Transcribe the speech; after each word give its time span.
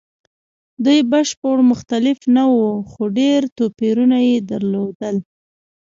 دوی 0.83 0.99
بشپړ 1.11 1.57
مختلف 1.71 2.19
نه 2.35 2.43
وو؛ 2.53 2.71
خو 2.89 3.03
ډېر 3.19 3.41
توپیرونه 3.57 4.17
یې 4.29 4.35
درلودل. 4.49 5.15